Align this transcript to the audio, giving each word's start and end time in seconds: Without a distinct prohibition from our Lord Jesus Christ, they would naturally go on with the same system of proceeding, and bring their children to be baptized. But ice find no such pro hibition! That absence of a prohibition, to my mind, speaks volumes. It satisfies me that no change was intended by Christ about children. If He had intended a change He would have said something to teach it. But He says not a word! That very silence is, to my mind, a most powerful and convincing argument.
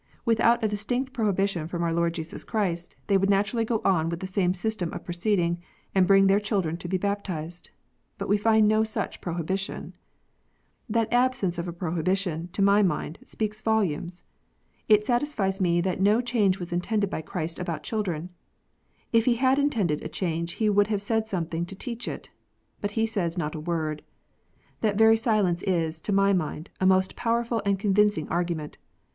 Without 0.25 0.63
a 0.63 0.67
distinct 0.67 1.13
prohibition 1.13 1.67
from 1.67 1.83
our 1.83 1.93
Lord 1.93 2.15
Jesus 2.15 2.43
Christ, 2.43 2.95
they 3.05 3.19
would 3.19 3.29
naturally 3.29 3.63
go 3.65 3.83
on 3.85 4.09
with 4.09 4.19
the 4.19 4.25
same 4.25 4.55
system 4.55 4.91
of 4.93 5.03
proceeding, 5.05 5.61
and 5.93 6.07
bring 6.07 6.25
their 6.25 6.39
children 6.39 6.75
to 6.77 6.87
be 6.87 6.97
baptized. 6.97 7.69
But 8.17 8.27
ice 8.27 8.41
find 8.41 8.67
no 8.67 8.83
such 8.83 9.21
pro 9.21 9.35
hibition! 9.35 9.93
That 10.89 11.13
absence 11.13 11.59
of 11.59 11.67
a 11.67 11.71
prohibition, 11.71 12.49
to 12.53 12.63
my 12.63 12.81
mind, 12.81 13.19
speaks 13.23 13.61
volumes. 13.61 14.23
It 14.89 15.05
satisfies 15.05 15.61
me 15.61 15.81
that 15.81 16.01
no 16.01 16.19
change 16.19 16.57
was 16.57 16.73
intended 16.73 17.11
by 17.11 17.21
Christ 17.21 17.59
about 17.59 17.83
children. 17.83 18.31
If 19.13 19.25
He 19.25 19.35
had 19.35 19.59
intended 19.59 20.01
a 20.01 20.09
change 20.09 20.53
He 20.53 20.67
would 20.67 20.87
have 20.87 21.03
said 21.03 21.27
something 21.27 21.63
to 21.67 21.75
teach 21.75 22.07
it. 22.07 22.31
But 22.79 22.93
He 22.97 23.05
says 23.05 23.37
not 23.37 23.53
a 23.53 23.59
word! 23.59 24.01
That 24.79 24.97
very 24.97 25.15
silence 25.15 25.61
is, 25.61 26.01
to 26.01 26.11
my 26.11 26.33
mind, 26.33 26.71
a 26.79 26.87
most 26.87 27.15
powerful 27.15 27.61
and 27.67 27.77
convincing 27.77 28.27
argument. 28.29 28.79